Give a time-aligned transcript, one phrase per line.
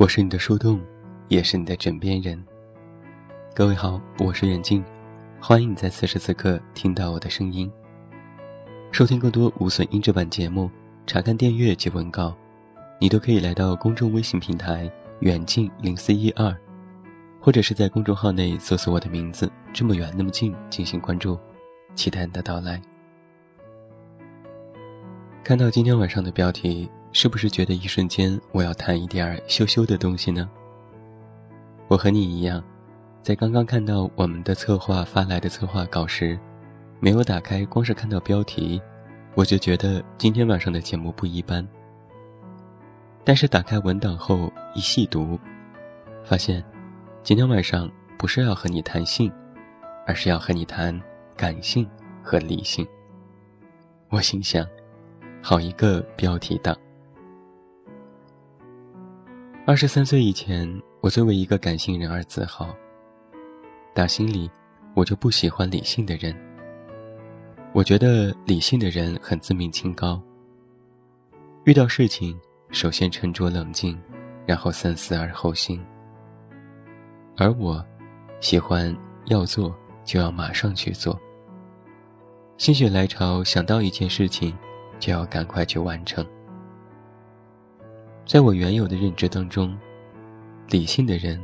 [0.00, 0.80] 我是你的树洞，
[1.28, 2.42] 也是你的枕边人。
[3.54, 4.82] 各位好，我是远近，
[5.38, 7.70] 欢迎你在此时此刻听到我的声音。
[8.92, 10.70] 收听更多无损音质版节目，
[11.06, 12.34] 查看订阅及文稿，
[12.98, 14.90] 你都可以来到公众微信平台
[15.20, 16.56] “远近零四一二”，
[17.38, 21.38] 或者是在公众号内搜索我的名字“这么远那么近”进行关注，
[21.94, 22.80] 期待你的到来。
[25.44, 26.90] 看到今天晚上的标题。
[27.12, 30.48] 是不是觉得一瞬间我要谈一点羞羞的东西呢？
[31.88, 32.62] 我和你一样，
[33.20, 36.38] 在刚刚看到我们的策划发来的策划稿时，
[37.00, 38.80] 没有打开，光是看到标题，
[39.34, 41.66] 我就觉得今天晚上的节目不一般。
[43.24, 45.36] 但是打开文档后一细读，
[46.22, 46.64] 发现，
[47.24, 49.30] 今天晚上不是要和你谈性，
[50.06, 50.98] 而是要和你谈
[51.36, 51.88] 感性
[52.22, 52.86] 和理性。
[54.10, 54.64] 我心想，
[55.42, 56.76] 好一个标题党。
[59.70, 60.68] 二十三岁以前，
[61.00, 62.74] 我作为一个感性人而自豪。
[63.94, 64.50] 打心里，
[64.96, 66.34] 我就不喜欢理性的人。
[67.72, 70.20] 我觉得理性的人很自命清高。
[71.66, 72.36] 遇到事情，
[72.72, 73.96] 首先沉着冷静，
[74.44, 75.80] 然后三思而后行。
[77.36, 77.80] 而我，
[78.40, 78.92] 喜欢
[79.26, 79.72] 要做
[80.04, 81.16] 就要马上去做。
[82.58, 84.52] 心血来潮想到一件事情，
[84.98, 86.26] 就要赶快去完成。
[88.30, 89.76] 在我原有的认知当中，
[90.68, 91.42] 理性的人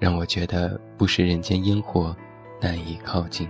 [0.00, 2.12] 让我觉得不食人间烟火，
[2.60, 3.48] 难以靠近。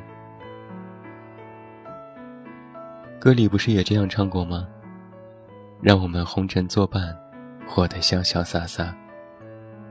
[3.19, 4.69] 歌里不是也这样唱过吗？
[5.81, 7.19] 让我们红尘作伴，
[7.67, 8.95] 活得潇潇洒洒；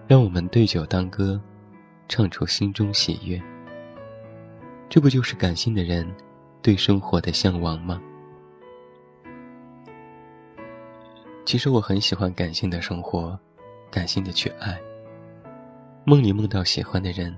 [0.07, 1.41] 让我们对酒当歌，
[2.07, 3.41] 唱出心中喜悦。
[4.87, 6.07] 这不就是感性的人
[6.61, 7.99] 对生活的向往吗？
[11.49, 13.35] 其实我很喜欢感性的生活，
[13.89, 14.79] 感性的去爱。
[16.05, 17.35] 梦里梦到喜欢的人，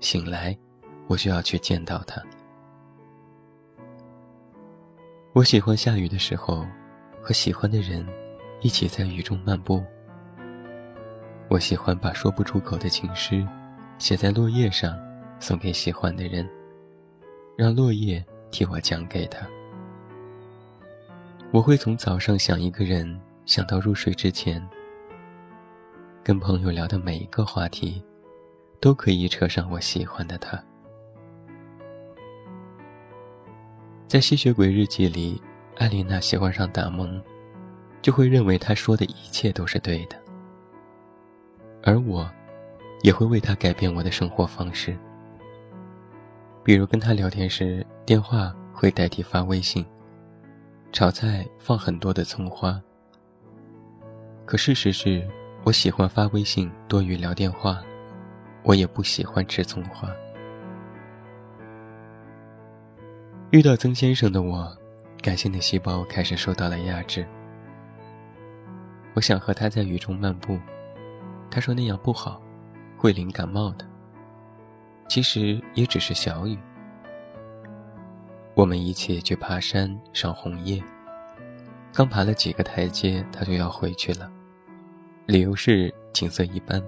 [0.00, 0.54] 醒来，
[1.06, 2.22] 我就要去见到他。
[5.32, 6.66] 我喜欢下雨的时候，
[7.22, 8.06] 和喜欢的人
[8.60, 9.82] 一起在雨中漫步。
[11.48, 13.48] 我喜欢把说不出口的情诗，
[13.96, 14.94] 写在落叶上，
[15.40, 16.46] 送给喜欢的人，
[17.56, 19.38] 让落叶替我讲给他。
[21.50, 24.66] 我会从早上想一个人，想到入睡之前。
[26.24, 28.02] 跟朋友聊的每一个话题，
[28.80, 30.62] 都可以扯上我喜欢的他。
[34.06, 35.42] 在《吸血鬼日记》里，
[35.78, 37.20] 艾琳娜喜欢上达蒙，
[38.00, 40.16] 就会认为他说的一切都是对的。
[41.82, 42.30] 而我，
[43.02, 44.96] 也会为他改变我的生活方式，
[46.62, 49.84] 比如跟他聊天时，电话会代替发微信。
[50.92, 52.80] 炒菜放很多的葱花，
[54.44, 55.26] 可事实是，
[55.64, 57.82] 我喜欢发微信多于聊电话，
[58.64, 60.10] 我也不喜欢吃葱花。
[63.50, 64.76] 遇到曾先生的我，
[65.22, 67.26] 感性的细胞开始受到了压制。
[69.14, 70.58] 我想和他在雨中漫步，
[71.50, 72.42] 他说那样不好，
[72.96, 73.86] 会淋感冒的。
[75.08, 76.58] 其实也只是小雨。
[78.54, 80.82] 我们一起去爬山赏红叶。
[81.94, 84.30] 刚爬了几个台阶，他就要回去了，
[85.26, 86.82] 理由是景色一般。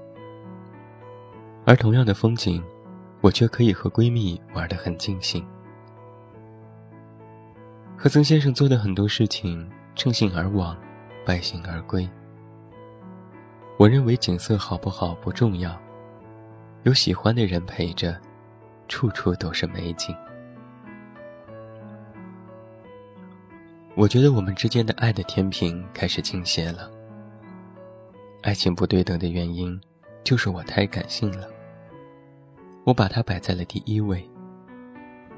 [1.67, 2.65] 而同样的风景，
[3.21, 5.47] 我却可以和闺蜜玩得很尽兴。
[7.97, 10.75] 和曾先生做的很多事情，乘兴而往，
[11.25, 12.09] 败兴而归。
[13.77, 15.79] 我认为景色好不好不重要，
[16.85, 18.19] 有喜欢的人陪着，
[18.89, 20.17] 处处都是美景。
[23.97, 26.91] 我觉得我们之间的爱的天平开始倾斜了。
[28.43, 29.81] 爱情不对等的原因，
[30.25, 31.49] 就是我太感性了。
[32.85, 34.29] 我把他摆在了第一位。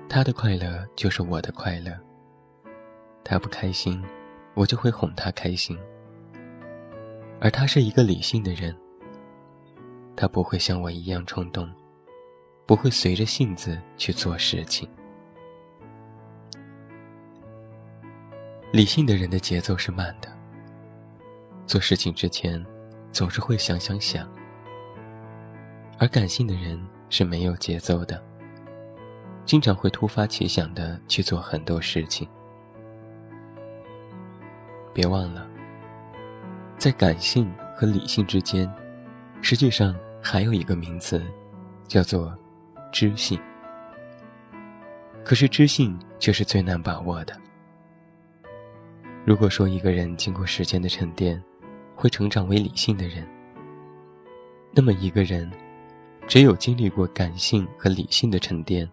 [0.08, 1.92] 他的快乐就是我的快乐。
[3.22, 4.03] 他不开心，
[4.54, 5.78] 我就会哄他开心。
[7.38, 8.74] 而他是一个理性的人，
[10.16, 11.70] 他不会像我一样冲动，
[12.64, 14.88] 不会随着性子去做事情。
[18.72, 20.28] 理性的人的节奏是慢的，
[21.66, 22.65] 做事情之前
[23.13, 24.27] 总是会想想想；
[25.98, 26.78] 而感性的人
[27.09, 28.22] 是没有节奏的，
[29.45, 32.28] 经常会突发奇想的去做很多事情。
[34.92, 35.47] 别忘了，
[36.77, 38.71] 在感性和理性之间，
[39.41, 41.24] 实际上还有一个名词，
[41.86, 42.36] 叫做
[42.92, 43.41] 知性。
[45.24, 47.34] 可是知性却是最难把握的。
[49.26, 51.42] 如果说一个人经过时间的沉淀，
[51.96, 53.26] 会成长为理性的人，
[54.72, 55.50] 那么一个人，
[56.28, 58.88] 只有经历过感性和理性的沉淀，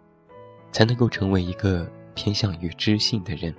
[0.72, 3.54] 才能够成为一个偏向于知性的人。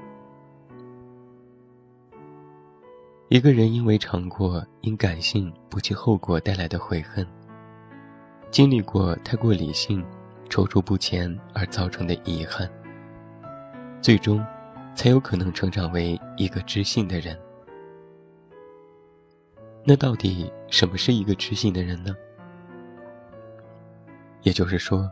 [3.28, 7.24] 一个人因为尝过因感性不计后果带来的悔恨，
[8.50, 10.04] 经历过太过理性、
[10.50, 12.68] 踌躇不前而造成的遗憾，
[14.02, 14.44] 最终，
[14.94, 17.38] 才有可能成长为一个知性的人。
[19.84, 22.14] 那到底什么是一个知性的人呢？
[24.42, 25.10] 也就是说，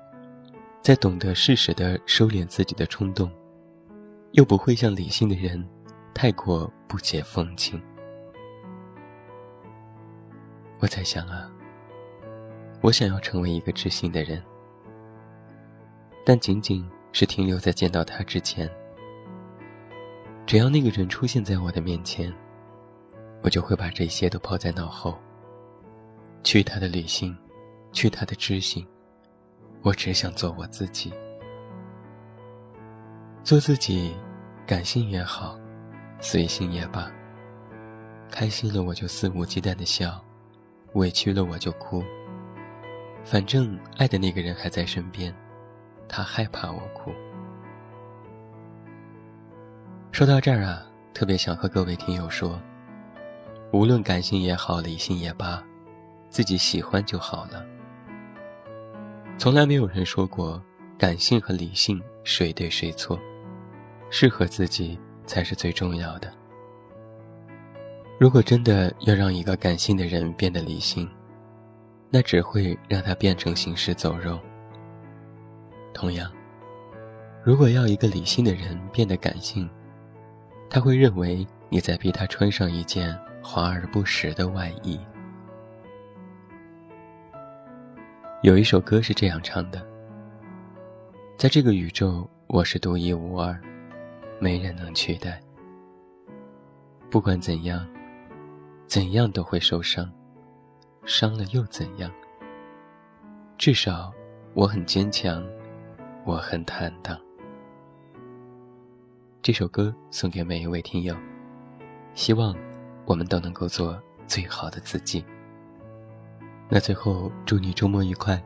[0.80, 3.30] 在懂得适时的收敛自己的冲动，
[4.32, 5.62] 又不会像理性的人
[6.14, 7.82] 太过不解风情。
[10.78, 11.50] 我在想啊，
[12.80, 14.42] 我想要成为一个知性的人，
[16.24, 18.70] 但仅仅是停留在见到他之前。
[20.52, 22.30] 只要那个人出现在我的面前。
[23.42, 25.18] 我就会把这些都抛在脑后。
[26.44, 27.34] 去他的理性，
[27.90, 28.86] 去他的知性，
[29.80, 31.10] 我只想做我自己。
[33.42, 34.14] 做自己，
[34.66, 35.58] 感性也好，
[36.20, 37.10] 随性也罢。
[38.30, 40.22] 开心了我就肆无忌惮的笑，
[40.92, 42.04] 委屈了我就哭。
[43.24, 45.34] 反正爱的那个人还在身边，
[46.06, 47.10] 他害怕我哭。
[50.12, 52.60] 说到这儿啊，特别想和各位听友说。
[53.72, 55.64] 无论感性也好，理性也罢，
[56.28, 57.64] 自己喜欢就好了。
[59.38, 60.62] 从来没有人说过
[60.98, 63.18] 感性和理性谁对谁错，
[64.10, 66.30] 适合自己才是最重要的。
[68.20, 71.08] 如果真的要让一个感性的人变得理性，
[72.10, 74.38] 那只会让他变成行尸走肉。
[75.94, 76.30] 同样，
[77.42, 79.66] 如果要一个理性的人变得感性，
[80.72, 83.14] 他会认为你在逼他穿上一件。
[83.44, 84.98] 华而不实的外衣。
[88.42, 89.84] 有一首歌是这样唱的
[91.36, 93.60] ：“在这个宇宙，我是独一无二，
[94.38, 95.40] 没人能取代。
[97.10, 97.84] 不管怎样，
[98.86, 100.08] 怎样都会受伤，
[101.04, 102.10] 伤了又怎样？
[103.58, 104.12] 至少
[104.54, 105.44] 我很坚强，
[106.24, 107.20] 我很坦荡。”
[109.42, 111.16] 这首歌送给每一位听友，
[112.14, 112.56] 希望。
[113.04, 115.24] 我们都能够做最好的自己。
[116.68, 118.40] 那最后，祝你周末愉快，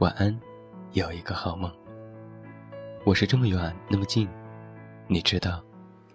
[0.00, 0.36] 晚安，
[0.94, 1.70] 有一个好梦。
[3.04, 4.28] 我是这么远那么近，
[5.06, 5.62] 你知道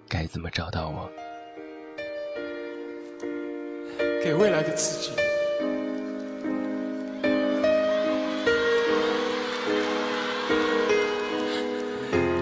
[0.10, 1.10] 该怎么找到我？
[4.22, 5.21] 给未来的自己。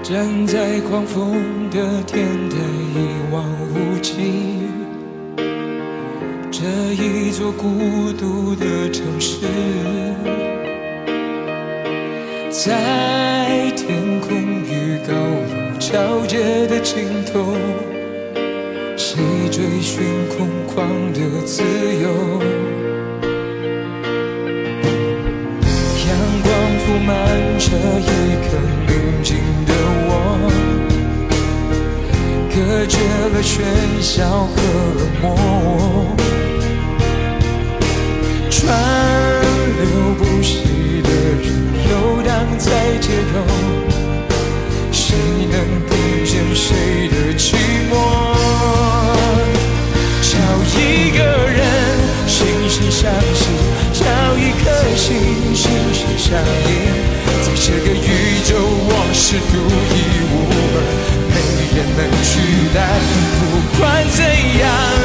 [0.10, 1.78] 站在狂风的
[2.08, 4.14] 天台，一望无际。
[6.50, 6.66] 这
[6.96, 9.46] 一座孤独的城市，
[12.50, 17.54] 在天空与高楼交接的尽头，
[18.98, 19.22] 谁
[19.52, 20.02] 追寻
[20.36, 22.10] 空旷的自由？
[26.08, 26.12] 阳
[26.42, 27.16] 光铺满
[27.60, 27.68] 这
[28.00, 28.10] 一
[28.50, 28.58] 刻
[32.89, 34.55] 绝了喧嚣和
[34.98, 36.19] 冷漠。
[62.24, 62.40] 取
[62.74, 63.00] 代。
[63.40, 64.24] 不管怎
[64.60, 64.99] 样，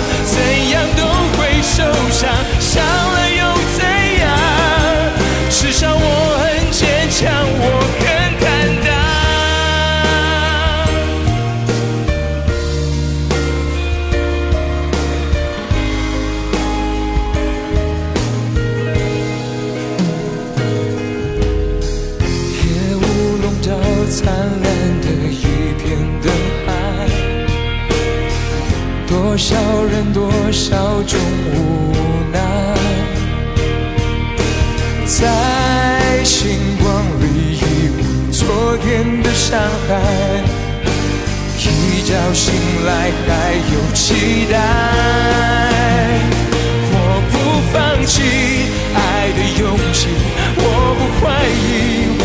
[39.44, 39.92] 伤害，
[41.58, 42.46] 一觉醒
[42.86, 43.28] 来还
[43.74, 44.54] 有期待。
[46.90, 46.96] 我
[47.30, 47.34] 不
[47.70, 48.14] 放弃
[48.94, 48.98] 爱
[49.36, 50.08] 的勇气，
[50.56, 50.60] 我
[50.96, 51.22] 不怀
[51.60, 51.62] 疑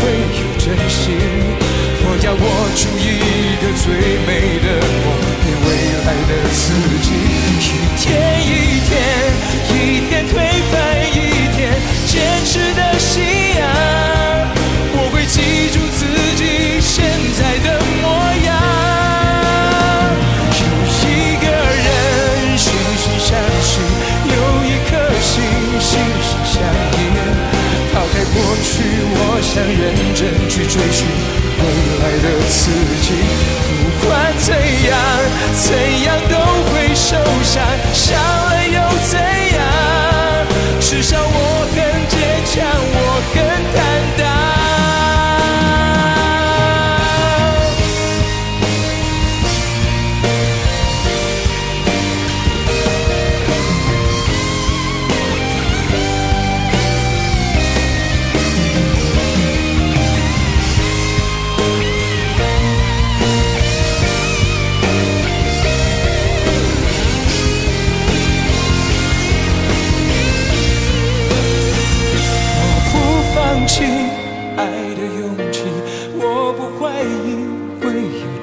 [0.40, 0.98] 有真心。
[2.02, 2.42] 我要握
[2.74, 3.06] 住一
[3.60, 3.84] 个最
[4.26, 4.28] 美
[4.64, 4.66] 的
[30.48, 31.06] 去追寻
[31.58, 31.64] 未
[32.00, 32.70] 来的自
[33.02, 33.08] 己。
[33.68, 34.96] 不管怎样，
[35.54, 35.68] 怎
[36.04, 36.34] 样都
[36.72, 37.62] 会受伤，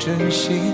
[0.07, 0.71] 真心。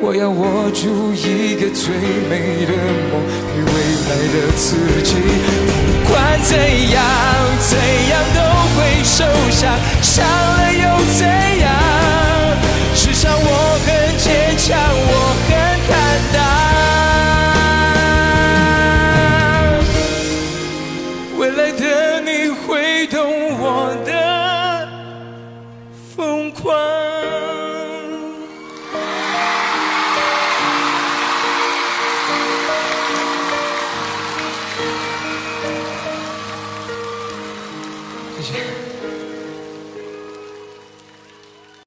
[0.00, 1.90] 我要握住一个最
[2.30, 2.72] 美的
[3.10, 3.18] 梦，
[3.50, 3.74] 给未
[4.06, 5.10] 来的自己。
[6.06, 6.54] 不管怎
[6.94, 7.02] 样，
[7.58, 7.74] 怎
[8.10, 8.38] 样都
[8.76, 10.86] 会受伤，伤了又
[11.18, 11.26] 怎
[11.58, 11.66] 样？
[12.94, 13.50] 至少我
[13.82, 13.90] 很
[14.22, 15.19] 坚强，我